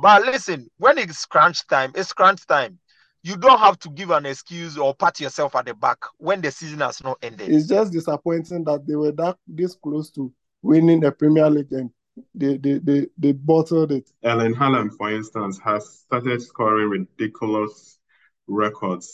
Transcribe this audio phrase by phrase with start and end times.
[0.00, 2.78] But listen, when it's crunch time, it's crunch time.
[3.24, 6.52] You don't have to give an excuse or pat yourself at the back when the
[6.52, 7.48] season has not ended.
[7.48, 10.32] It's just disappointing that they were that this close to
[10.62, 11.90] winning the Premier League and
[12.32, 14.08] they they they, they bottled it.
[14.24, 17.98] Erling Haaland, for instance, has started scoring ridiculous
[18.46, 19.12] records.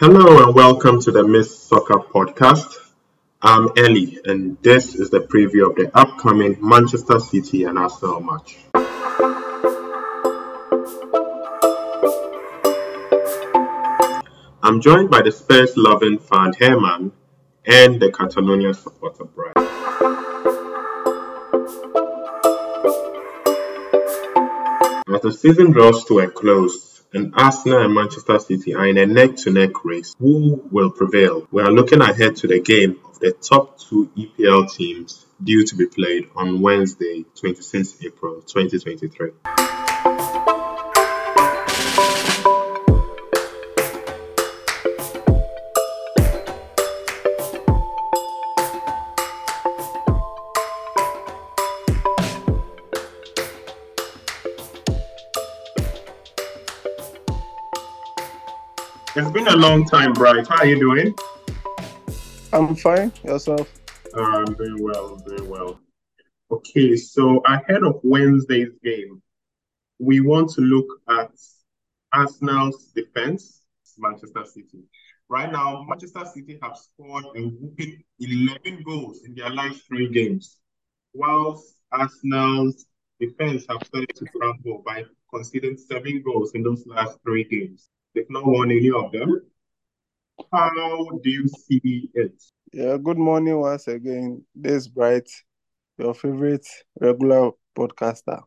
[0.00, 2.81] Hello and welcome to the Miss Soccer Podcast.
[3.44, 8.56] I'm Ellie, and this is the preview of the upcoming Manchester City and Arsenal match.
[14.62, 17.10] I'm joined by the Spurs loving fan Herman
[17.66, 19.56] and the Catalonia supporter Bright.
[25.12, 29.06] As the season draws to a close, and Arsenal and Manchester City are in a
[29.06, 30.14] neck-to-neck race.
[30.18, 31.46] Who will prevail?
[31.50, 35.76] We are looking ahead to the game of the top two EPL teams due to
[35.76, 39.61] be played on Wednesday, 26 April 2023.
[59.62, 60.44] Long time, Bright.
[60.48, 61.14] How are you doing?
[62.52, 63.12] I'm fine.
[63.22, 63.72] Yourself?
[64.12, 65.14] Uh, I'm doing well.
[65.14, 65.78] I'm doing well.
[66.50, 69.22] Okay, so ahead of Wednesday's game,
[70.00, 71.30] we want to look at
[72.12, 73.62] Arsenal's defense,
[73.98, 74.82] Manchester City.
[75.28, 80.58] Right now, Manchester City have scored a whooping 11 goals in their last three games,
[81.14, 82.84] whilst Arsenal's
[83.20, 87.90] defense have started to crumble by conceding seven goals in those last three games.
[88.12, 89.40] They've not won any of them.
[90.52, 92.42] How do you see it?
[92.72, 94.44] Yeah, good morning once again.
[94.54, 95.28] This Bright,
[95.98, 96.66] your favorite
[97.00, 98.42] regular podcaster.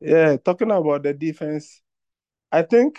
[0.00, 1.82] Yeah, talking about the defense,
[2.52, 2.98] I think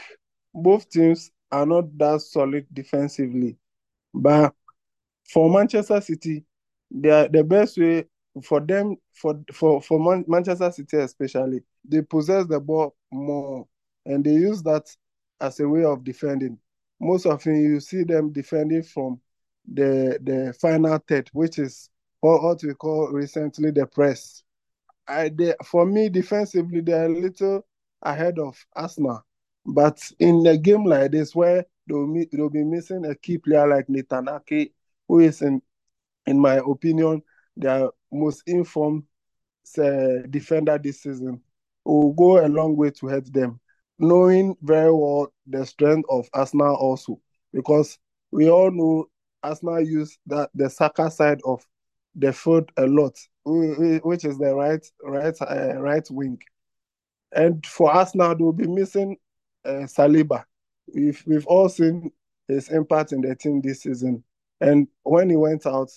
[0.54, 3.58] both teams are not that solid defensively.
[4.14, 4.54] But
[5.32, 6.46] for Manchester City,
[6.92, 8.06] they are the best way
[8.44, 11.64] for them for for for Man- Manchester City especially.
[11.86, 13.68] They possess the ball more,
[14.06, 14.86] and they use that
[15.42, 16.60] as a way of defending.
[17.00, 19.22] Most often, you see them defending from
[19.72, 21.90] the the final third, which is
[22.22, 24.44] what, what we call recently the press.
[25.08, 27.66] I, they, for me, defensively, they're a little
[28.02, 29.24] ahead of Arsenal.
[29.66, 33.88] But in a game like this, where they'll, they'll be missing a key player like
[33.90, 34.74] Nathan Ake,
[35.08, 35.62] who is, in,
[36.26, 37.22] in my opinion,
[37.56, 39.04] their most informed
[39.78, 41.42] uh, defender this season,
[41.86, 43.60] will go a long way to help them
[44.00, 47.20] knowing very well the strength of Arsenal also,
[47.54, 47.98] because
[48.32, 49.06] we all know
[49.44, 51.66] Arsenal use that the Saka side of
[52.16, 56.40] the field a lot, which is the right right uh, right wing,
[57.32, 59.18] and for Arsenal they will be missing
[59.66, 60.44] uh, Saliba.
[60.94, 62.12] We've we've all seen
[62.48, 64.24] his impact in the team this season,
[64.62, 65.92] and when he went out,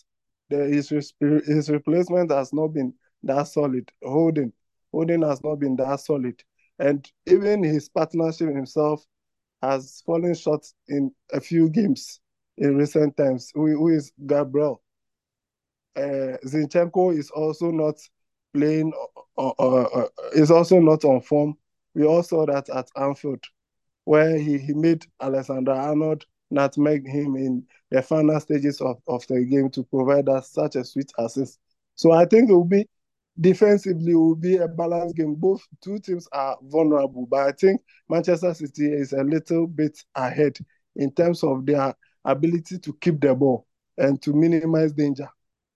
[0.49, 0.89] the, his
[1.21, 3.91] his replacement has not been that solid.
[4.03, 4.53] Holding
[4.93, 6.43] Holding has not been that solid.
[6.81, 9.05] And even his partnership himself
[9.63, 12.21] has fallen short in a few games
[12.57, 13.53] in recent times.
[13.55, 14.83] Who, who is Gabriel?
[15.95, 17.97] Uh, Zinchenko is also not
[18.55, 18.93] playing,
[19.37, 21.55] uh, uh, uh, is also not on form.
[21.95, 23.45] We all saw that at Anfield,
[24.05, 29.45] where he, he made Alexander Arnold nutmeg him in the final stages of, of the
[29.45, 31.59] game to provide us such a sweet assist.
[31.95, 32.89] So I think it will be
[33.41, 35.35] defensively will be a balanced game.
[35.35, 40.59] Both two teams are vulnerable, but I think Manchester City is a little bit ahead
[40.97, 45.29] in terms of their ability to keep the ball and to minimize danger.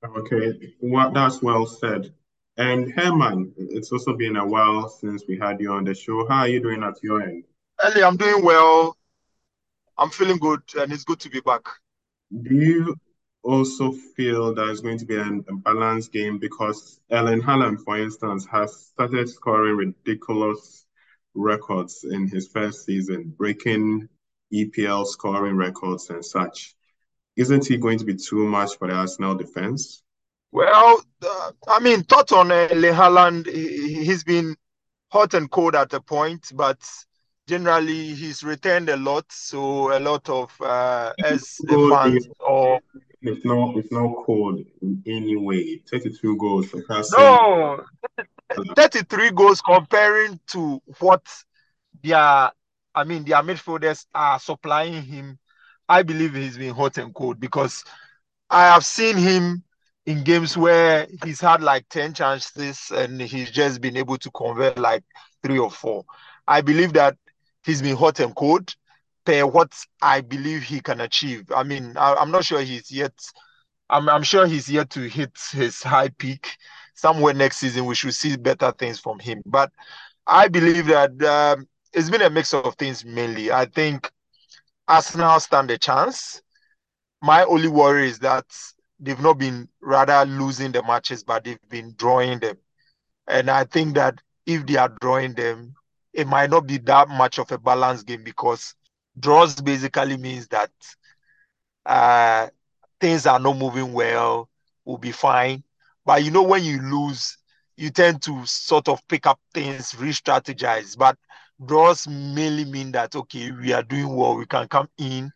[0.04, 2.12] Okay, well, that's well said.
[2.56, 6.26] And Herman, it's also been a while since we had you on the show.
[6.28, 7.44] How are you doing at your end?
[7.82, 8.96] Ellie, I'm doing well.
[9.98, 11.62] I'm feeling good, and it's good to be back.
[12.42, 12.96] Do you
[13.44, 17.98] also feel that it's going to be an, a balanced game because Erling Haaland, for
[17.98, 20.86] instance, has started scoring ridiculous
[21.34, 24.08] records in his first season, breaking
[24.52, 26.74] EPL scoring records and such.
[27.36, 30.02] Isn't he going to be too much for the Arsenal defense?
[30.52, 34.56] Well, uh, I mean, thought on uh, Haaland, he, he's been
[35.10, 36.78] hot and cold at a point, but
[37.48, 39.26] generally he's returned a lot.
[39.30, 42.80] So a lot of uh, as fans or
[43.24, 45.82] it's not it's not cold in any way.
[45.90, 46.82] 32 goals for.
[47.16, 47.84] No,
[48.76, 51.22] 33 goals comparing to what
[52.02, 52.50] their
[52.94, 55.38] I mean their midfielders are supplying him.
[55.88, 57.84] I believe he's been hot and cold because
[58.48, 59.64] I have seen him
[60.06, 64.78] in games where he's had like 10 chances and he's just been able to convert
[64.78, 65.02] like
[65.42, 66.04] three or four.
[66.46, 67.16] I believe that
[67.64, 68.74] he's been hot and cold
[69.24, 71.50] per what I believe he can achieve.
[71.54, 73.12] I mean, I, am not sure he's yet,
[73.90, 76.56] I'm, I'm sure he's yet to hit his high peak.
[76.96, 79.42] Somewhere next season, we should see better things from him.
[79.46, 79.72] But
[80.26, 83.50] I believe that um, it's been a mix of things mainly.
[83.50, 84.10] I think
[84.86, 86.40] Arsenal stand a chance.
[87.20, 88.46] My only worry is that
[89.00, 92.56] they've not been rather losing the matches, but they've been drawing them.
[93.26, 95.74] And I think that if they are drawing them,
[96.12, 98.74] it might not be that much of a balanced game because
[99.18, 100.70] draws basically means that
[101.86, 102.48] uh,
[103.00, 104.48] things are not moving well,
[104.84, 105.62] will be fine.
[106.04, 107.38] But you know, when you lose,
[107.76, 110.96] you tend to sort of pick up things, re-strategize.
[110.96, 111.16] But
[111.64, 115.32] draws mainly mean that okay, we are doing well, we can come in.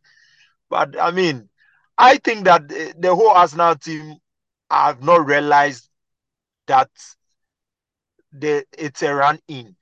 [0.69, 1.49] But I mean,
[1.97, 4.17] I think that the whole Arsenal team
[4.71, 5.89] have not realized
[6.67, 6.91] that
[8.41, 9.77] it's a run in.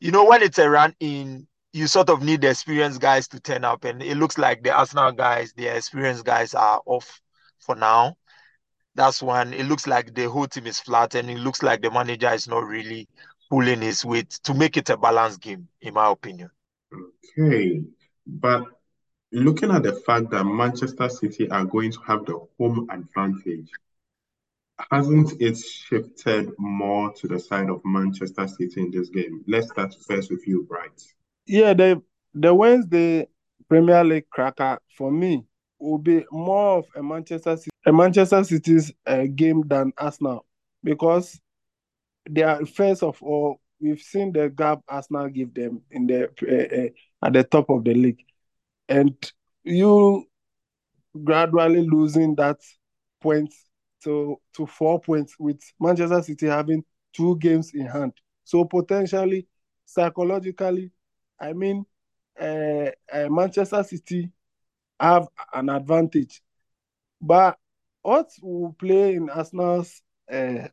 [0.00, 3.38] You know, when it's a run in, you sort of need the experienced guys to
[3.38, 7.20] turn up, and it looks like the Arsenal guys, the experienced guys, are off
[7.58, 8.16] for now.
[8.94, 9.52] That's one.
[9.52, 12.48] It looks like the whole team is flat, and it looks like the manager is
[12.48, 13.08] not really
[13.50, 16.50] pulling his weight to make it a balanced game, in my opinion.
[17.38, 17.82] Okay,
[18.26, 18.64] but
[19.32, 23.68] looking at the fact that Manchester City are going to have the home advantage,
[24.90, 29.44] hasn't it shifted more to the side of Manchester City in this game?
[29.46, 31.02] Let's start first with you, Bright.
[31.46, 32.02] Yeah, the
[32.34, 33.28] the Wednesday
[33.68, 35.44] Premier League cracker for me
[35.78, 40.44] will be more of a Manchester City, a Manchester City's uh, game than Arsenal
[40.82, 41.40] because
[42.28, 46.82] they are first of all we've seen the gap Arsenal give them in the uh,
[46.82, 48.22] uh, at the top of the league,
[48.88, 49.14] and
[49.62, 50.24] you
[51.24, 52.58] gradually losing that
[53.20, 53.66] points
[54.02, 58.12] to to four points with Manchester City having two games in hand.
[58.44, 59.46] So potentially,
[59.84, 60.90] psychologically,
[61.40, 61.84] I mean,
[62.40, 64.30] uh, uh, Manchester City
[64.98, 66.42] have an advantage,
[67.20, 67.58] but
[68.02, 70.02] what will play in Arsenal's
[70.32, 70.68] uh,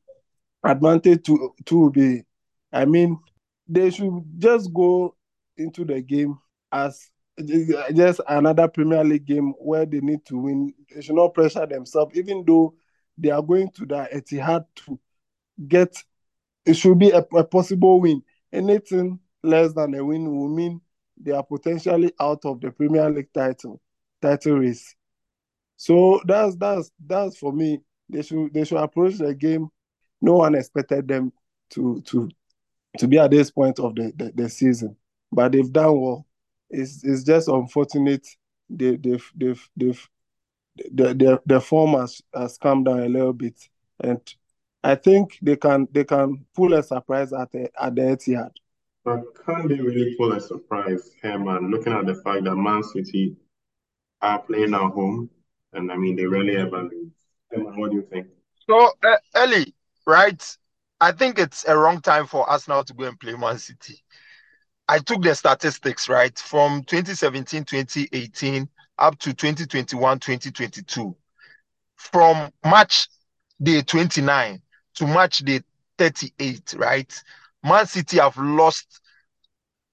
[0.64, 2.24] advantage to to be,
[2.72, 3.20] I mean,
[3.68, 5.16] they should just go
[5.58, 6.38] into the game
[6.72, 7.10] as
[7.94, 10.74] just another Premier League game where they need to win.
[10.94, 12.76] They should not pressure themselves, even though
[13.18, 15.00] they are going to the Etihad to
[15.68, 15.96] get.
[16.66, 18.24] It should be a, a possible win.
[18.52, 20.82] Anything less than a win will mean
[21.18, 23.80] they are potentially out of the Premier League title
[24.22, 24.96] title race.
[25.78, 27.82] So that's that's that's for me.
[28.10, 29.70] They should they should approach the game.
[30.22, 31.32] No one expected them
[31.72, 32.30] to to
[32.98, 34.96] to be at this point of the, the, the season,
[35.32, 36.26] but they've done well.
[36.70, 38.26] It's it's just unfortunate
[38.70, 40.10] they they've they've they've
[40.92, 43.60] the the, the form has, has come down a little bit,
[44.00, 44.20] and
[44.84, 48.52] I think they can they can pull a surprise at the at the Etihad.
[49.06, 51.70] But can they really pull a surprise, Herman?
[51.72, 53.36] Looking at the fact that Man City
[54.22, 55.30] are playing at home,
[55.74, 57.12] and I mean they rarely ever lose.
[57.52, 58.28] Herman, what do you think?
[58.70, 59.74] So, uh, Ellie,
[60.08, 60.58] right?
[61.02, 64.00] I think it's a wrong time for Arsenal to go and play Man City.
[64.88, 68.70] I took the statistics right from 2017 2018
[69.00, 71.16] up to 2021 2022.
[71.98, 73.08] From March
[73.62, 74.62] day 29
[74.96, 75.62] to March day
[75.98, 77.24] 38, right?
[77.64, 79.00] Man City have lost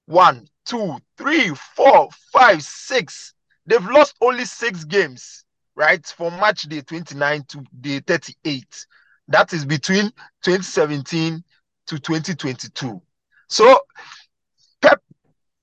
[0.06, 3.34] one, two, three, four, five, six.
[3.66, 5.44] They've lost only six games,
[5.76, 6.04] right?
[6.04, 8.86] From match day 29 to day 38.
[9.28, 10.12] That is between
[10.42, 11.44] 2017
[11.86, 13.00] to 2022.
[13.48, 13.78] So
[14.82, 15.00] Pep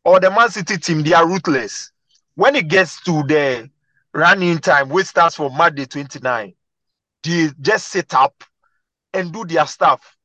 [0.06, 1.92] or the Man City team, they are ruthless.
[2.36, 3.70] When it gets to the
[4.14, 6.54] running time, which starts from Monday 29,
[7.24, 8.44] they just sit up
[9.14, 10.17] and do their stuff.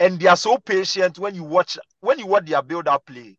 [0.00, 3.38] And they are so patient when you watch when you watch their build-up play,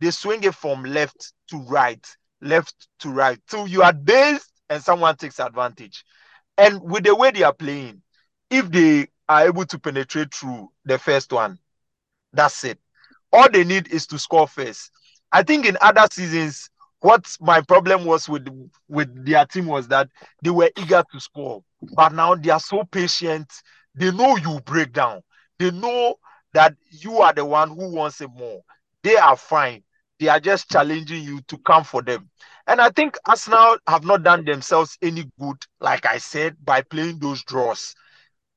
[0.00, 2.04] they swing it from left to right,
[2.40, 3.40] left to right.
[3.48, 6.04] So you are dazed and someone takes advantage.
[6.56, 8.02] And with the way they are playing,
[8.50, 11.58] if they are able to penetrate through the first one,
[12.32, 12.78] that's it.
[13.32, 14.90] All they need is to score first.
[15.32, 18.48] I think in other seasons, what my problem was with
[18.88, 20.08] with their team was that
[20.42, 21.62] they were eager to score,
[21.94, 23.52] but now they are so patient.
[23.94, 25.22] They know you break down.
[25.58, 26.16] They know
[26.54, 28.62] that you are the one who wants it more.
[29.02, 29.82] They are fine.
[30.18, 32.28] They are just challenging you to come for them.
[32.66, 37.18] And I think Arsenal have not done themselves any good, like I said, by playing
[37.20, 37.94] those draws.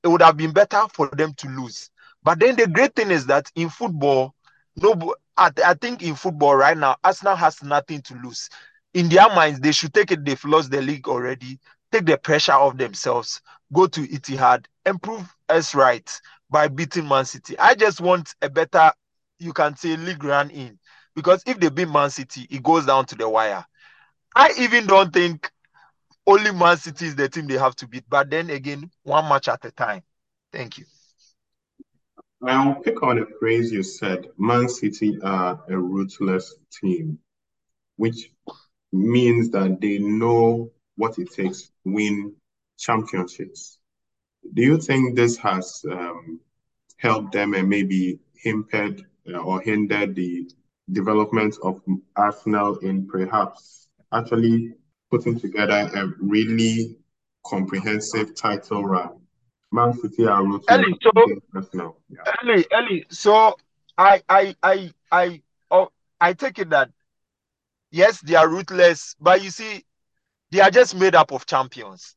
[0.04, 1.90] It would have been better for them to lose.
[2.24, 4.34] But then the great thing is that in football,
[4.76, 8.50] no, I, I think in football right now, Arsenal has nothing to lose.
[8.94, 10.26] In their minds, they should take it.
[10.26, 11.60] They've lost the league already.
[11.92, 13.42] Take the pressure off themselves.
[13.74, 16.10] go to Etihad and prove us right
[16.52, 17.58] by beating Man City.
[17.58, 18.92] I just want a better,
[19.40, 20.78] you can say, league run in
[21.16, 23.66] because if they beat Man City, it goes down to the wire.
[24.36, 25.50] I even don't think
[26.28, 29.48] only Man City is the team they have to beat, but then again, one match
[29.48, 30.04] at a time.
[30.52, 30.86] Thank you.
[32.44, 37.20] I'll pick on a phrase you said Man City are a ruthless team,
[37.98, 38.32] which
[38.92, 42.34] means that they know what it takes to win
[42.78, 43.78] championships.
[44.54, 46.40] Do you think this has um,
[46.98, 50.50] helped them and maybe hindered uh, or hindered the
[50.92, 51.82] development of
[52.16, 54.74] Arsenal in perhaps actually
[55.10, 56.98] putting together a really
[57.46, 59.18] comprehensive title run?
[59.72, 61.12] Man City are rooting Ellie, so,
[61.56, 61.98] Arsenal.
[62.10, 62.34] Yeah.
[62.44, 63.56] Ellie, Ellie, so
[63.98, 66.90] I, I, I, I, oh, I take it that
[67.92, 69.84] yes, they are ruthless, but you see,
[70.50, 72.16] they are just made up of champions.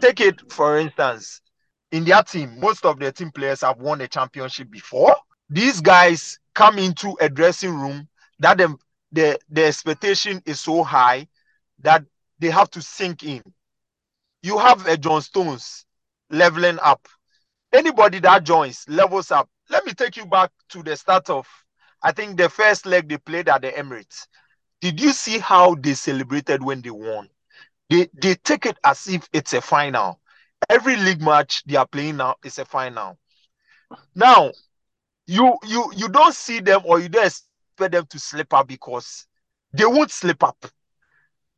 [0.00, 1.40] Take it for instance,
[1.92, 5.14] in their team, most of their team players have won a championship before.
[5.48, 8.08] These guys come into a dressing room
[8.40, 8.76] that the,
[9.12, 11.28] the, the expectation is so high
[11.80, 12.04] that
[12.38, 13.42] they have to sink in.
[14.42, 15.86] You have a John Stones
[16.30, 17.06] leveling up.
[17.72, 19.48] Anybody that joins levels up.
[19.70, 21.46] Let me take you back to the start of,
[22.02, 24.26] I think the first leg they played at the Emirates.
[24.80, 27.28] Did you see how they celebrated when they won?
[27.88, 30.20] They they take it as if it's a final.
[30.68, 33.18] Every league match they are playing now is a final.
[34.14, 34.52] Now,
[35.26, 39.26] you you you don't see them or you don't expect them to slip up because
[39.72, 40.64] they won't slip up.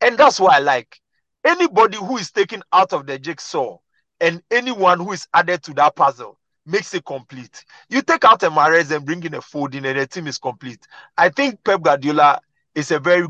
[0.00, 1.00] And that's why I like
[1.44, 3.78] anybody who is taken out of the jigsaw
[4.20, 7.64] and anyone who is added to that puzzle makes it complete.
[7.88, 10.86] You take out a Mahrez and bring in a Foden and the team is complete.
[11.16, 12.40] I think Pep Guardiola
[12.74, 13.26] is a very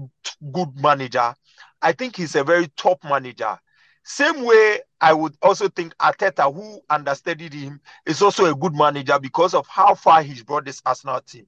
[0.52, 1.34] good manager.
[1.80, 3.56] I think he's a very top manager.
[4.02, 9.18] Same way, I would also think Arteta, who understudied him, is also a good manager
[9.18, 11.46] because of how far he's brought this Arsenal team.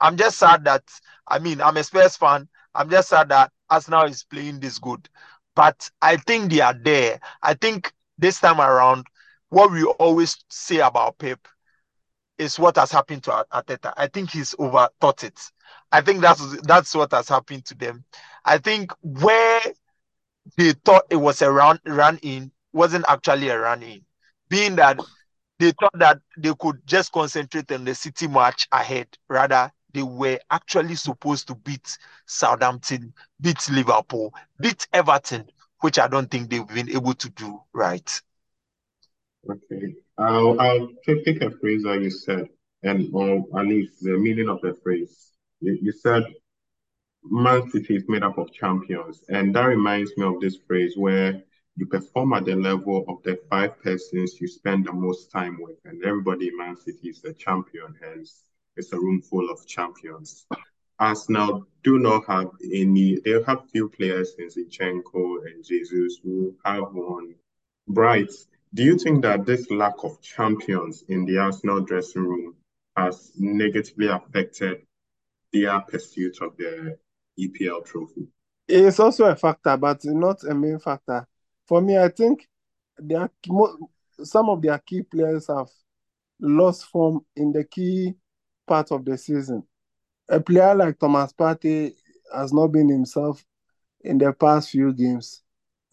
[0.00, 0.84] I'm just sad that,
[1.26, 2.48] I mean, I'm a Spurs fan.
[2.74, 5.08] I'm just sad that Arsenal is playing this good.
[5.54, 7.20] But I think they are there.
[7.42, 9.06] I think this time around,
[9.48, 11.46] what we always say about Pep
[12.38, 13.92] is what has happened to Arteta.
[13.96, 15.38] I think he's overthought it.
[15.90, 18.04] I think that's that's what has happened to them.
[18.44, 19.60] I think where
[20.56, 24.02] they thought it was a run run in wasn't actually a run in,
[24.48, 24.98] being that
[25.58, 29.06] they thought that they could just concentrate on the City match ahead.
[29.28, 35.48] Rather, they were actually supposed to beat Southampton, beat Liverpool, beat Everton,
[35.80, 38.22] which I don't think they've been able to do right.
[39.48, 42.48] Okay, I'll, I'll take a phrase that you said,
[42.82, 45.32] and or at least the meaning of the phrase.
[45.60, 46.24] You, you said
[47.24, 51.42] Man City is made up of champions, and that reminds me of this phrase where
[51.76, 55.78] you perform at the level of the five persons you spend the most time with,
[55.84, 58.44] and everybody in Man City is a champion, hence
[58.76, 60.46] it's a room full of champions.
[60.98, 66.92] Arsenal do not have any, they have few players in Zinchenko and Jesus who have
[66.92, 67.34] won.
[67.88, 68.30] Bright,
[68.74, 72.54] do you think that this lack of champions in the Arsenal dressing room
[72.96, 74.82] has negatively affected
[75.52, 76.96] their pursuit of the
[77.38, 78.28] EPL trophy?
[78.68, 81.26] It's also a factor, but not a main factor.
[81.72, 82.46] For me, I think
[83.16, 83.30] are,
[84.22, 85.70] some of their key players have
[86.38, 88.12] lost form in the key
[88.66, 89.62] part of the season.
[90.28, 91.94] A player like Thomas Partey
[92.34, 93.42] has not been himself
[94.02, 95.40] in the past few games.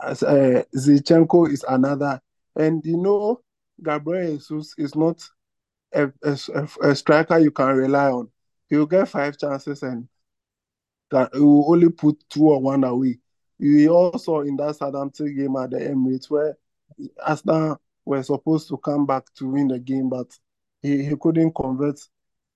[0.01, 2.19] As uh, Zinchenko is another,
[2.57, 3.39] and you know,
[3.81, 5.23] Gabriel Jesus is not
[5.93, 8.29] a, a, a striker you can rely on.
[8.69, 10.09] He'll get five chances and
[11.09, 13.19] that he will only put two or one away.
[13.59, 16.57] You also in that Southampton game at the Emirates where
[17.23, 20.27] Arsenal were supposed to come back to win the game, but
[20.81, 21.99] he, he couldn't convert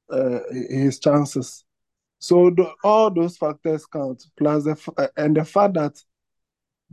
[0.09, 1.65] uh, his chances.
[2.19, 4.23] So the, all those factors count.
[4.37, 6.01] Plus the uh, and the fact that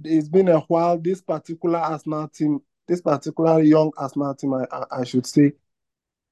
[0.02, 0.98] it's been a while.
[0.98, 5.52] This particular Arsenal team, this particular young Arsenal team, I, I should say,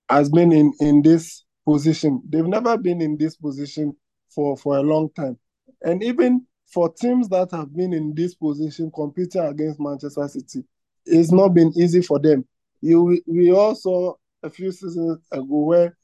[0.08, 2.23] has been in in this position.
[2.28, 3.97] They've never been in this position
[4.35, 5.38] for for a long time,
[5.82, 10.64] and even for teams that have been in this position competing against Manchester City,
[11.06, 12.44] it's not been easy for them.
[12.80, 15.96] You we also a few seasons ago where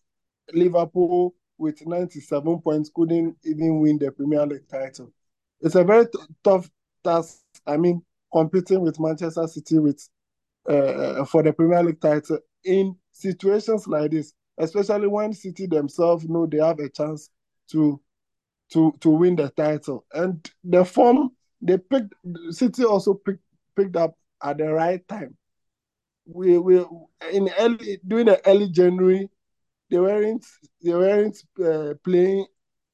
[0.53, 5.13] Liverpool with 97 points couldn't even win the Premier League title.
[5.61, 6.69] It's a very t- tough
[7.05, 7.43] task.
[7.67, 8.03] I mean,
[8.33, 10.09] competing with Manchester City with
[10.69, 16.47] uh, for the Premier League title in situations like this, especially when City themselves know
[16.47, 17.31] they have a chance
[17.71, 18.01] to
[18.75, 20.05] to to win the title.
[20.13, 21.31] And the form
[21.63, 22.15] they picked,
[22.51, 23.43] City also picked
[23.77, 25.37] picked up at the right time.
[26.27, 26.85] we we
[27.33, 29.29] in early during the early January,
[29.91, 30.45] they weren't
[30.83, 32.47] they weren't uh, playing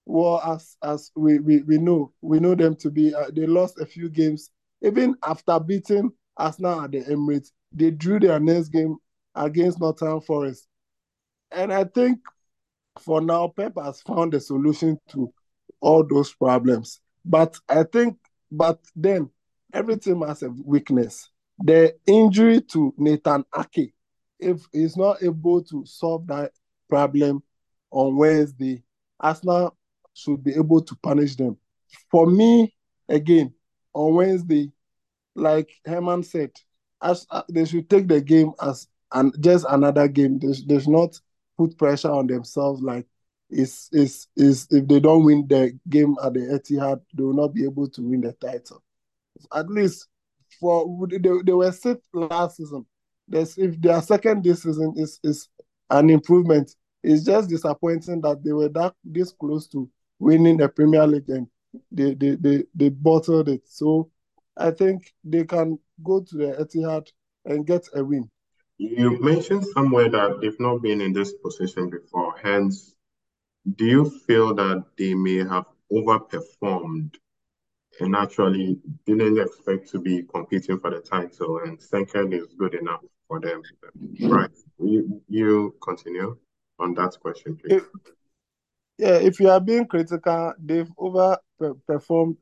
[0.06, 3.14] well as as we, we we know we know them to be.
[3.14, 4.50] Uh, they lost a few games
[4.82, 7.52] even after beating Arsenal at the Emirates.
[7.72, 8.96] They drew their next game
[9.34, 10.66] against Nottingham Forest,
[11.52, 12.18] and I think
[12.98, 15.32] for now Pep has found a solution to
[15.80, 17.00] all those problems.
[17.24, 18.16] But I think,
[18.50, 19.30] but then
[19.72, 21.28] every team has a weakness.
[21.58, 23.92] The injury to Nathan Ake,
[24.38, 26.52] if he's not able to solve that
[26.88, 27.42] problem
[27.90, 28.82] on Wednesday,
[29.18, 29.76] Arsenal
[30.14, 31.56] should be able to punish them.
[32.10, 32.74] For me,
[33.08, 33.52] again,
[33.92, 34.72] on Wednesday,
[35.34, 36.52] like Herman said,
[37.02, 40.38] as uh, they should take the game as and just another game.
[40.38, 41.18] They, they should not
[41.58, 43.06] put pressure on themselves like
[43.50, 47.54] is is is if they don't win the game at the Etihad, they will not
[47.54, 48.82] be able to win the title.
[49.54, 50.06] At least
[50.60, 52.86] for they, they were sixth last season.
[53.28, 55.48] There's, if their second this season is is
[55.90, 56.74] an improvement.
[57.02, 59.88] It's just disappointing that they were that this close to
[60.18, 61.46] winning the Premier League and
[61.90, 63.62] they they they, they bottled it.
[63.64, 64.10] So
[64.56, 67.08] I think they can go to the Etihad
[67.46, 68.30] and get a win.
[68.76, 72.96] You mentioned somewhere that they've not been in this position before, hence
[73.74, 77.14] do you feel that they may have overperformed
[78.00, 83.00] and actually didn't expect to be competing for the title and second is good enough
[83.28, 83.62] for them?
[84.22, 84.50] Right.
[84.78, 86.36] You, you continue
[86.78, 87.76] on that question, please.
[87.76, 87.84] If,
[88.98, 92.36] yeah, if you are being critical, they've overperformed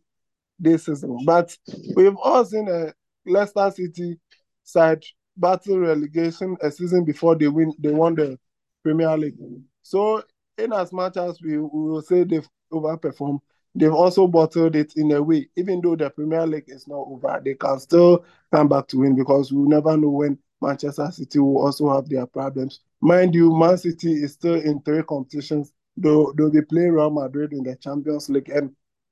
[0.58, 1.18] this season.
[1.24, 1.56] But
[1.96, 2.92] we've all seen a
[3.26, 4.18] Leicester City
[4.64, 5.04] side
[5.36, 8.38] battle relegation a season before they win they won the
[8.82, 9.36] Premier League.
[9.82, 10.22] So
[10.58, 13.40] in as much as we, we will say they've overperformed,
[13.74, 15.48] they've also bottled it in a way.
[15.56, 19.16] Even though the Premier League is not over, they can still come back to win
[19.16, 22.80] because we never know when Manchester City will also have their problems.
[23.00, 25.72] Mind you, Man City is still in three competitions.
[25.96, 28.70] Though they'll be playing Real Madrid in the Champions League, and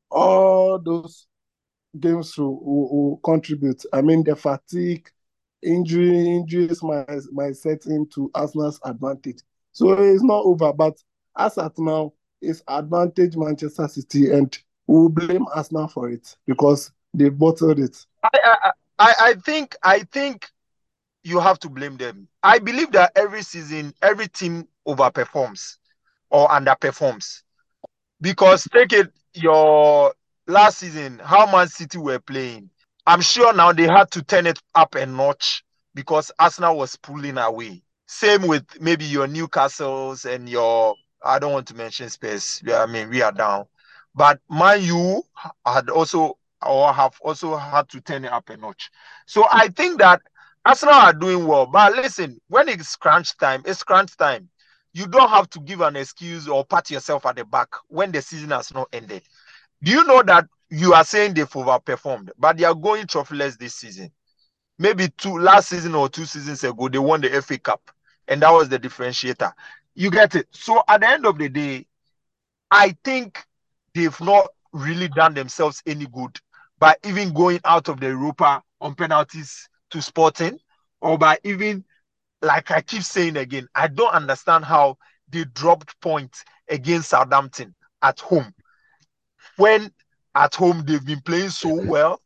[0.09, 1.27] all those
[1.99, 3.83] games will, will, will contribute.
[3.93, 5.09] I mean, the fatigue,
[5.63, 9.41] injury, injuries might, might set into Arsenal's advantage.
[9.73, 10.97] So it's not over, but
[11.37, 17.29] as at now, it's advantage Manchester City, and we'll blame Arsenal for it because they
[17.29, 17.97] bottled it.
[18.23, 20.49] I, I, I think I think
[21.23, 22.29] you have to blame them.
[22.43, 25.77] I believe that every season, every team overperforms
[26.31, 27.43] or underperforms.
[28.21, 30.15] Because take it your
[30.47, 32.71] last season, how Man City were playing.
[33.07, 37.39] I'm sure now they had to turn it up a notch because Arsenal was pulling
[37.39, 37.83] away.
[38.07, 40.95] Same with maybe your Newcastles and your
[41.27, 42.63] I don't want to mention space.
[42.65, 43.67] Yeah, I mean we are down,
[44.15, 45.23] but Man U
[45.65, 48.91] had also or have also had to turn it up a notch.
[49.27, 50.21] So I think that
[50.65, 51.67] Arsenal are doing well.
[51.67, 54.49] But listen, when it's crunch time, it's crunch time.
[54.93, 58.23] You don't have to give an excuse or pat yourself at the back when the
[58.23, 59.23] season has not ended.
[59.83, 63.75] Do you know that you are saying they've overperformed, but they are going trophyless this
[63.75, 64.11] season?
[64.79, 67.91] Maybe two last season or two seasons ago, they won the FA Cup,
[68.27, 69.53] and that was the differentiator.
[69.97, 70.47] You get it.
[70.51, 71.87] So at the end of the day,
[72.71, 73.43] I think
[73.95, 76.39] they've not really done themselves any good
[76.79, 80.59] by even going out of the Europa on penalties to Sporting,
[81.01, 81.83] or by even,
[82.43, 84.99] like I keep saying again, I don't understand how
[85.31, 88.53] they dropped points against Southampton at home.
[89.57, 89.91] When
[90.35, 92.21] at home they've been playing so well,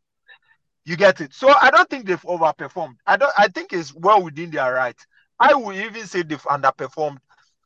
[0.85, 1.33] you get it.
[1.33, 2.96] So I don't think they've overperformed.
[3.06, 3.33] I don't.
[3.38, 4.96] I think it's well within their right.
[5.38, 7.18] I would even say they've underperformed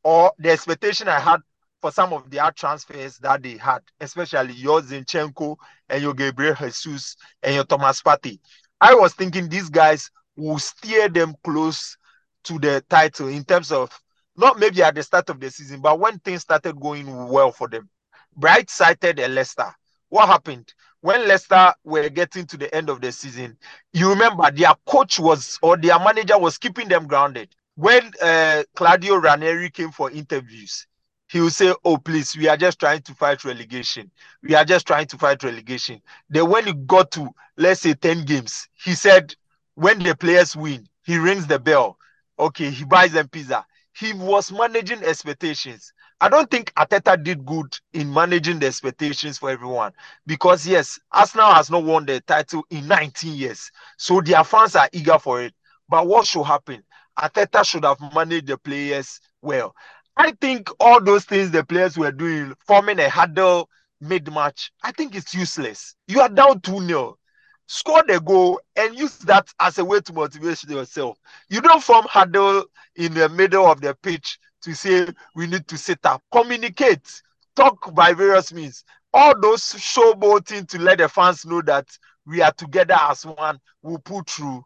[0.04, 1.40] or the expectation I had
[1.80, 5.56] for some of their transfers that they had, especially your Zinchenko
[5.88, 8.38] and your Gabriel Jesus and your Thomas Partey.
[8.80, 11.96] I was thinking these guys will steer them close
[12.44, 13.90] to the title in terms of
[14.36, 17.68] not maybe at the start of the season, but when things started going well for
[17.68, 17.88] them.
[18.36, 19.72] Bright cited Leicester.
[20.08, 20.72] What happened?
[21.00, 23.56] When Leicester were getting to the end of the season,
[23.92, 29.16] you remember their coach was or their manager was keeping them grounded when uh, Claudio
[29.16, 30.87] Ranieri came for interviews,
[31.28, 34.10] he would say, "Oh, please, we are just trying to fight relegation.
[34.42, 38.24] We are just trying to fight relegation." Then, when he got to let's say ten
[38.24, 39.34] games, he said,
[39.74, 41.98] "When the players win, he rings the bell.
[42.38, 43.64] Okay, he buys them pizza."
[43.96, 45.92] He was managing expectations.
[46.20, 49.92] I don't think Arteta did good in managing the expectations for everyone
[50.26, 54.88] because yes, Arsenal has not won the title in 19 years, so their fans are
[54.92, 55.54] eager for it.
[55.88, 56.82] But what should happen?
[57.18, 59.74] Arteta should have managed the players well.
[60.16, 63.68] I think all those things the players were doing, forming a huddle
[64.00, 65.96] mid match, I think it's useless.
[66.07, 67.18] You are down 2 0.
[67.66, 71.18] score the goal and use that as a way to motivate yourself.
[71.48, 72.64] You don't form huddle
[72.96, 76.22] in the middle of the pitch to say we need to sit up.
[76.33, 77.22] Communicate,
[77.57, 78.85] talk by various means.
[79.12, 81.87] All those showboating to let the fans know that
[82.27, 84.64] we are together as one, we'll pull through.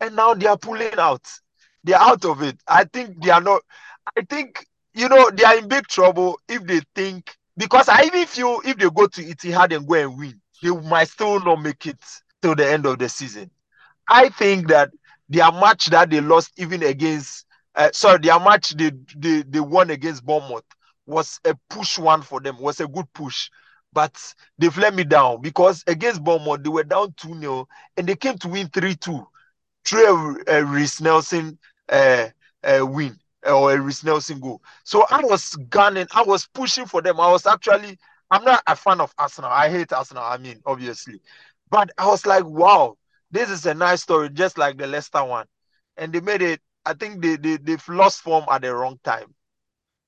[0.00, 1.26] And now they are pulling out.
[1.84, 2.58] They are out of it.
[2.68, 3.62] I think they are not.
[4.16, 8.26] I think you know they are in big trouble if they think because I even
[8.26, 11.86] feel if they go to Etihad and go and win, they might still not make
[11.86, 11.98] it
[12.40, 13.50] till the end of the season.
[14.08, 14.90] I think that
[15.28, 19.90] their match that they lost even against uh, sorry, their match they, they they won
[19.90, 20.64] against Bournemouth
[21.06, 23.50] was a push one for them, was a good push.
[23.92, 24.16] But
[24.58, 28.38] they've let me down because against Bournemouth, they were down 2 0 and they came
[28.38, 29.26] to win 3 2
[29.84, 31.58] through a, Reiss Nelson
[31.92, 32.28] uh,
[32.64, 34.62] uh, win or a Reiss Nelson goal.
[34.84, 37.20] So I was gunning, I was pushing for them.
[37.20, 37.98] I was actually,
[38.30, 39.50] I'm not a fan of Arsenal.
[39.50, 41.20] I hate Arsenal, I mean, obviously.
[41.70, 42.96] But I was like, wow,
[43.30, 45.46] this is a nice story, just like the Leicester one.
[45.96, 49.34] And they made it, I think they, they, they've lost form at the wrong time.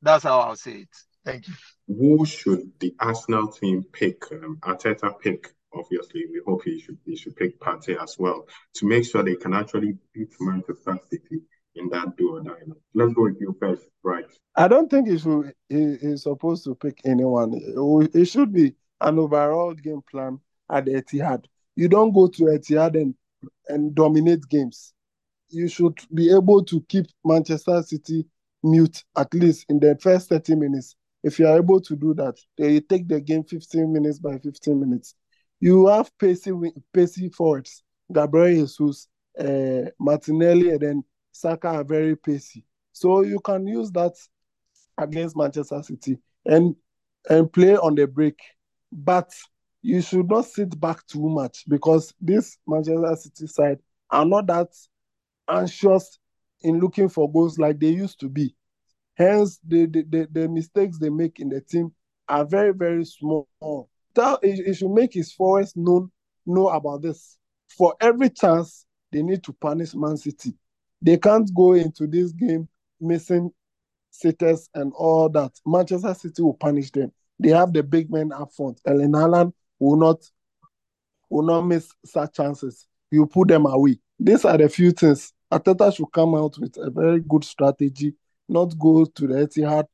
[0.03, 0.88] That's how I'll say it.
[1.25, 1.55] Thank you.
[1.88, 4.31] Who should the Arsenal team pick?
[4.31, 6.25] Um, Arteta pick, obviously.
[6.31, 9.55] We hope he should he should pick Partey as well to make sure they can
[9.55, 11.42] actually beat Manchester City
[11.76, 12.78] in that duo dynamic.
[12.94, 14.26] Let's go with you first, right?
[14.56, 15.52] I don't think he should.
[15.68, 17.52] He is supposed to pick anyone.
[18.14, 20.38] It should be an overall game plan
[20.70, 21.44] at Etihad.
[21.76, 23.14] You don't go to Etihad and
[23.68, 24.92] and dominate games.
[25.50, 28.26] You should be able to keep Manchester City
[28.62, 30.96] mute at least in the first 30 minutes.
[31.22, 34.38] If you are able to do that, then you take the game 15 minutes by
[34.38, 35.14] 15 minutes.
[35.60, 36.52] You have pacey,
[36.92, 37.82] pacey forwards,
[38.12, 39.08] Gabriel Jesus,
[39.38, 41.04] uh, Martinelli, and then
[41.35, 42.64] Saka are very pacey.
[42.92, 44.12] So you can use that
[44.97, 46.77] against Manchester City and
[47.29, 48.38] and play on the break.
[48.92, 49.33] But
[49.83, 53.79] you should not sit back too much because this Manchester City side
[54.11, 54.68] are not that
[55.51, 56.18] anxious
[56.62, 58.55] in looking for goals like they used to be.
[59.16, 61.92] Hence, the, the, the, the mistakes they make in the team
[62.29, 63.49] are very, very small.
[64.14, 66.11] That, it, should make his forwards known
[66.47, 67.37] know about this.
[67.68, 70.55] For every chance, they need to punish Man City.
[71.04, 72.66] They can't go into this game
[72.98, 73.52] missing
[74.10, 75.52] sitters and all that.
[75.66, 77.12] Manchester City will punish them.
[77.38, 78.80] They have the big men up front.
[78.86, 80.24] Erling Haaland will not
[81.28, 82.86] will not miss such chances.
[83.10, 83.98] You put them away.
[84.18, 85.32] These are the few things.
[85.52, 88.14] Arteta should come out with a very good strategy,
[88.48, 89.84] not go to the Etihad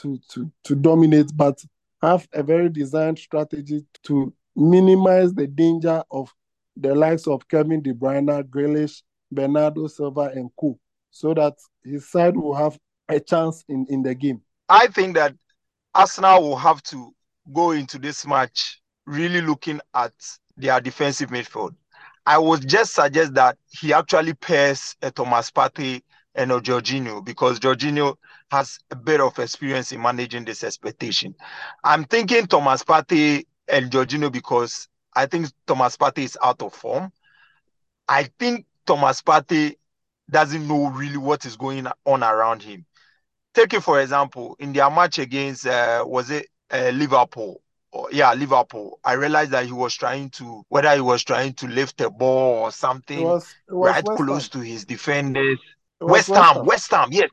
[0.00, 1.62] to, to, to dominate, but
[2.02, 6.34] have a very designed strategy to minimize the danger of
[6.76, 10.78] the likes of Kevin De Bruyne, Grealish, Bernardo Silva, and Co.
[11.10, 14.42] So that his side will have a chance in, in the game.
[14.68, 15.34] I think that
[15.94, 17.14] Arsenal will have to
[17.52, 20.12] go into this match really looking at
[20.56, 21.74] their defensive midfield.
[22.26, 26.02] I would just suggest that he actually pairs a Thomas Partey
[26.34, 28.16] and a Jorginho because Jorginho
[28.50, 31.34] has a bit of experience in managing this expectation.
[31.84, 37.12] I'm thinking Thomas Partey and Jorginho because I think Thomas Partey is out of form.
[38.08, 39.76] I think Thomas Partey
[40.30, 42.84] doesn't know really what is going on around him.
[43.54, 47.60] Take it for example, in their match against uh, was it uh, Liverpool?
[47.92, 48.98] Or, yeah, Liverpool.
[49.04, 52.64] I realized that he was trying to whether he was trying to lift a ball
[52.64, 54.60] or something It was, it was right West close Ham.
[54.60, 55.58] to his defenders.
[56.00, 56.64] West West Ham, Ham.
[56.66, 57.30] West Ham, yes,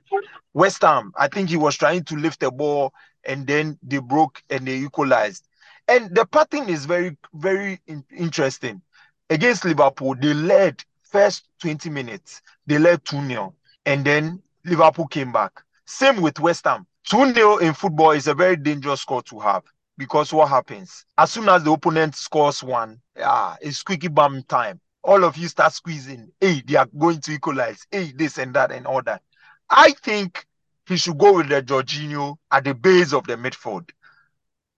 [0.53, 1.11] West Ham.
[1.17, 2.93] I think he was trying to lift the ball
[3.25, 5.47] and then they broke and they equalized.
[5.87, 8.81] And the pattern is very, very in- interesting.
[9.29, 10.81] Against Liverpool, they led
[11.13, 13.53] first 20 minutes, they led 2 0,
[13.85, 15.61] and then Liverpool came back.
[15.85, 16.87] Same with West Ham.
[17.07, 19.63] 2 0 in football is a very dangerous score to have
[19.97, 21.05] because what happens?
[21.17, 24.79] As soon as the opponent scores one, ah, it's squeaky bum time.
[25.03, 26.31] All of you start squeezing.
[26.41, 27.85] Hey, they are going to equalize.
[27.91, 29.21] Hey, this and that and all that.
[29.69, 30.45] I think
[30.87, 33.89] he should go with the Jorginho at the base of the midfield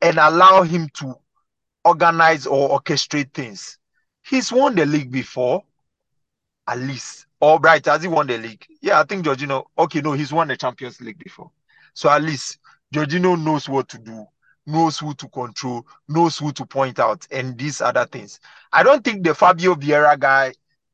[0.01, 1.15] and allow him to
[1.85, 3.77] organize or orchestrate things.
[4.27, 5.63] He's won the league before,
[6.67, 7.27] at least.
[7.39, 8.65] All right, has he won the league?
[8.81, 9.65] Yeah, I think Jorginho.
[9.77, 11.51] Okay, no, he's won the Champions League before.
[11.93, 12.59] So at least
[12.93, 14.25] Jorginho knows what to do,
[14.65, 18.39] knows who to control, knows who to point out, and these other things.
[18.71, 20.53] I don't think the Fabio Vieira guy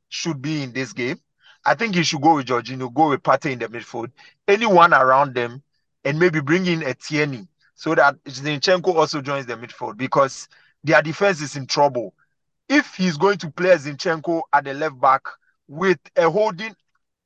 [0.10, 1.20] should be in this game.
[1.64, 4.12] I think he should go with Jorginho, go with Partey in the midfield,
[4.48, 5.62] anyone around them,
[6.04, 10.48] and maybe bring in a Tierney so that Zinchenko also joins the midfield because
[10.84, 12.14] their defense is in trouble.
[12.68, 15.22] If he's going to play Zinchenko at the left back
[15.72, 16.76] with a holding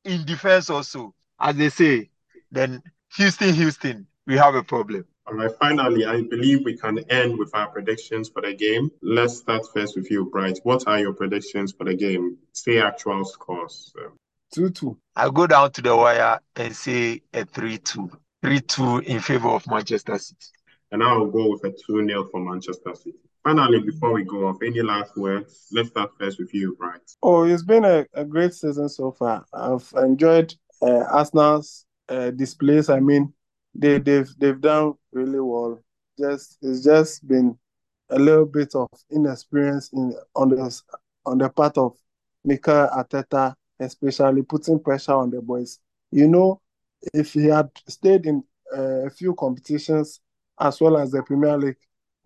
[0.04, 2.10] in defense also, as they say,
[2.52, 2.82] then
[3.18, 5.04] Houston, Houston, we have a problem.
[5.26, 8.92] All right, finally, I believe we can end with our predictions for the game.
[9.02, 10.60] Let's start first with you, Bright.
[10.62, 12.38] What are your predictions for the game?
[12.54, 13.92] Say actual scores.
[14.54, 14.96] 2 2.
[15.16, 18.12] I'll go down to the wire and say a 3 2.
[18.44, 20.46] 3 2 in favor of Manchester City.
[20.92, 23.18] And I'll go with a 2 0 for Manchester City.
[23.46, 25.68] Finally, before we go off, any last words?
[25.72, 27.02] Let's start first with you, Bright.
[27.22, 29.46] Oh, it's been a, a great season so far.
[29.54, 32.90] I've enjoyed uh, Arsenal's uh, displays.
[32.90, 33.32] I mean,
[33.76, 35.80] they they've they've done really well.
[36.18, 37.56] Just it's just been
[38.10, 40.82] a little bit of inexperience in on the
[41.28, 41.96] on the part of
[42.44, 45.78] Mikel Arteta, especially putting pressure on the boys.
[46.10, 46.62] You know,
[47.14, 48.44] if he had stayed in
[48.76, 50.20] uh, a few competitions
[50.60, 51.78] as well as the Premier League,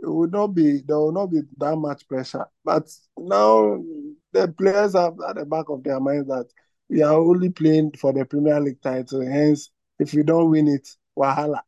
[0.01, 2.45] it would not be there will not be that much pressure.
[2.63, 3.83] But now
[4.31, 6.47] the players have at the back of their minds that
[6.89, 9.21] we are only playing for the Premier League title.
[9.21, 11.61] Hence, if we don't win it, wahala.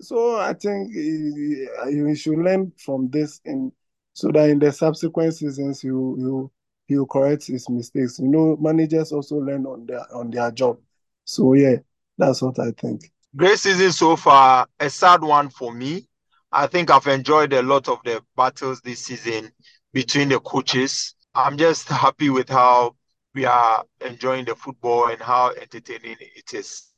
[0.00, 3.72] So I think eh, eh, you should learn from this, and
[4.12, 6.52] so that in the subsequent seasons you you
[6.88, 8.18] you correct his mistakes.
[8.18, 10.78] You know, managers also learn on their on their job.
[11.24, 11.76] So yeah,
[12.16, 13.10] that's what I think.
[13.36, 14.66] Great season so far.
[14.80, 16.07] A sad one for me.
[16.52, 19.52] I think I've enjoyed a lot of the battles this season
[19.92, 21.14] between the coaches.
[21.34, 22.96] I'm just happy with how
[23.34, 26.88] we are enjoying the football and how entertaining it is.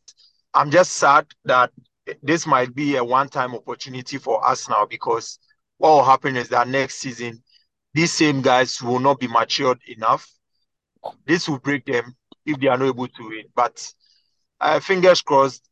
[0.55, 1.71] I'm just sad that
[2.23, 5.39] this might be a one-time opportunity for us now because
[5.79, 7.43] what will happen is that next season
[7.95, 10.29] these same guys will not be matured enough.
[11.27, 13.45] This will break them if they are not able to win.
[13.55, 13.93] But
[14.61, 15.70] uh, fingers crossed.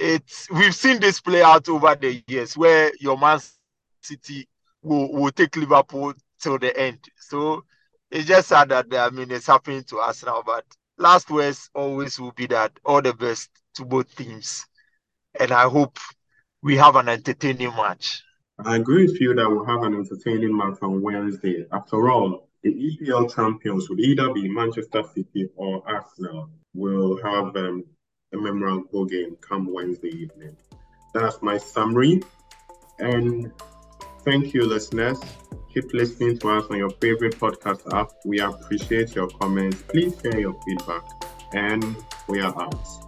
[0.00, 3.40] It's we've seen this play out over the years where your Man
[4.00, 4.46] City
[4.80, 7.00] will, will take Liverpool till the end.
[7.16, 7.64] So
[8.08, 10.44] it's just sad that I mean it's happening to us now.
[10.46, 10.64] But
[10.98, 14.64] last words always will be that all the best to both teams.
[15.40, 15.98] And I hope
[16.62, 18.22] we have an entertaining match.
[18.64, 21.66] I agree with you that we'll have an entertaining match on Wednesday.
[21.72, 26.50] After all, the EPL champions will either be Manchester City or Arsenal.
[26.72, 27.84] We'll have um,
[28.32, 30.56] a memorable game come Wednesday evening.
[31.14, 32.22] That's my summary.
[32.98, 33.52] And
[34.24, 35.18] thank you, listeners.
[35.72, 38.10] Keep listening to us on your favorite podcast app.
[38.24, 39.82] We appreciate your comments.
[39.82, 41.02] Please share your feedback.
[41.52, 41.96] And
[42.28, 43.07] we are out.